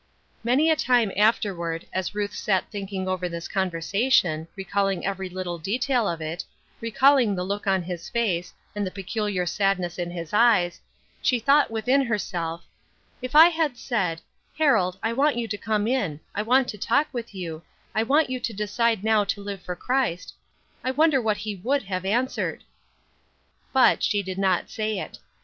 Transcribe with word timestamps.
Many 0.43 0.71
a 0.71 0.75
time 0.75 1.11
afterward, 1.15 1.85
as 1.93 2.15
Ruth 2.15 2.33
sat 2.33 2.71
thinking 2.71 3.07
over 3.07 3.29
this 3.29 3.47
conversation, 3.47 4.47
recalling 4.55 5.05
every 5.05 5.29
little 5.29 5.59
detail 5.59 6.09
of 6.09 6.21
it, 6.21 6.43
recalling 6.79 7.35
the 7.35 7.43
look 7.43 7.67
on 7.67 7.83
his 7.83 8.09
face, 8.09 8.51
and 8.75 8.83
the 8.83 8.89
peculiar 8.89 9.45
sadness 9.45 9.99
in 9.99 10.09
his 10.09 10.33
eyes, 10.33 10.81
she 11.21 11.37
thought 11.37 11.69
within 11.69 12.01
herself, 12.01 12.63
"If 13.21 13.35
I 13.35 13.49
had 13.49 13.77
said, 13.77 14.21
'Harold, 14.57 14.97
I 15.03 15.13
want 15.13 15.37
you 15.37 15.47
to 15.47 15.55
come 15.59 15.85
in; 15.85 16.19
I 16.33 16.41
want 16.41 16.67
to 16.69 16.79
talk 16.79 17.07
with 17.13 17.35
you; 17.35 17.61
I 17.93 18.01
want 18.01 18.27
you 18.27 18.39
to 18.39 18.53
decide 18.53 19.03
now 19.03 19.23
to 19.25 19.43
live 19.43 19.61
for 19.61 19.75
Christ,' 19.75 20.33
I 20.83 20.89
wonder 20.89 21.21
what 21.21 21.37
he 21.37 21.53
would 21.57 21.83
have 21.83 22.05
answered." 22.05 22.63
But 23.71 24.01
she 24.01 24.23
did 24.23 24.39
not 24.39 24.67
say 24.71 24.97
it. 24.97 25.19